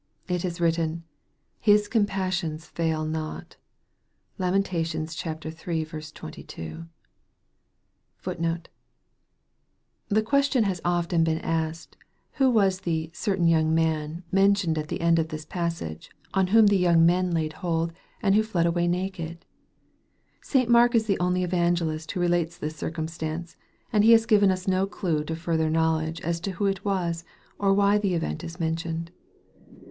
It 0.27 0.43
is 0.43 0.59
written," 0.59 1.03
His 1.71 1.87
compassions 1.87 2.65
fail 2.65 3.05
not" 3.05 3.57
(Lam. 4.39 4.55
iii. 4.55 4.61
22.* 4.63 6.87
* 9.07 10.09
The 10.09 10.23
questiou 10.23 10.63
has 10.63 10.81
often 10.83 11.23
been 11.23 11.37
asked," 11.41 11.97
Who 12.37 12.49
was 12.49 12.79
the' 12.81 13.11
certain 13.13 13.47
young 13.47 13.75
man,' 13.75 14.23
mentioned 14.31 14.79
at 14.79 14.87
the 14.87 15.01
end 15.01 15.19
of 15.19 15.27
this 15.27 15.45
passage, 15.45 16.09
on 16.33 16.47
whom 16.47 16.65
the 16.65 16.77
young 16.77 17.05
men 17.05 17.29
laid 17.29 17.53
hold, 17.61 17.93
and 18.23 18.33
who 18.33 18.41
fled 18.41 18.65
away 18.65 18.87
naked?" 18.87 19.45
St. 20.41 20.67
Mark 20.67 20.95
is 20.95 21.05
the 21.05 21.19
only 21.19 21.43
evangelist 21.43 22.11
who 22.13 22.19
relates 22.21 22.57
this 22.57 22.75
circumstance: 22.75 23.55
and 23.93 24.03
he 24.03 24.13
has 24.13 24.25
given 24.25 24.49
us 24.49 24.67
no 24.67 24.87
clue 24.87 25.23
to 25.25 25.35
further 25.35 25.69
knowledge 25.69 26.19
as 26.21 26.39
to 26.39 26.53
who 26.53 26.65
it 26.65 26.83
was, 26.83 27.23
or 27.59 27.71
why 27.71 27.99
the 27.99 28.15
event 28.15 28.43
is 28.43 28.59
mentioned. 28.59 29.11